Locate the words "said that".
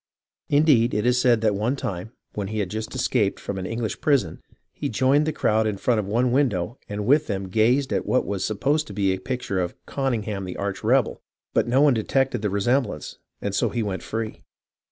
1.21-1.53